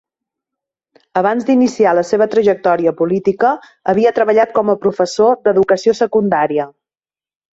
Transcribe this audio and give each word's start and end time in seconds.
Abans 1.19 1.43
d'iniciar 1.49 1.91
la 1.97 2.03
seva 2.11 2.27
trajectòria 2.31 2.93
política 3.03 3.51
havia 3.93 4.15
treballat 4.19 4.55
com 4.57 4.73
a 4.75 4.77
professor 4.87 5.39
d'educació 5.47 5.97
secundària. 6.03 6.67